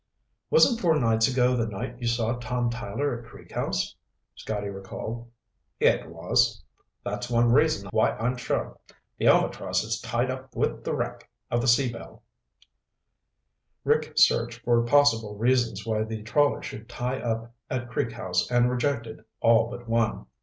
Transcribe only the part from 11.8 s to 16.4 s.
Belle." Rick searched for possible reasons why the